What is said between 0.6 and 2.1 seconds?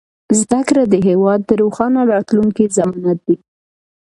کړه د هېواد د روښانه